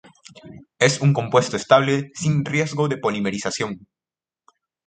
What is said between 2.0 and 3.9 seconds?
sin riesgo de polimerización.